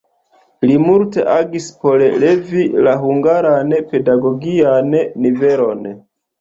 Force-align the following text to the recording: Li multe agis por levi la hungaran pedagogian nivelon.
Li 0.69 0.77
multe 0.85 1.25
agis 1.33 1.67
por 1.83 2.05
levi 2.25 2.65
la 2.89 2.95
hungaran 3.05 3.79
pedagogian 3.95 4.93
nivelon. 5.01 5.89